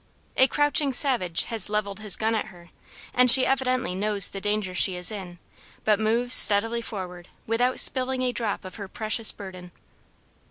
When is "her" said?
2.47-2.71, 8.77-8.87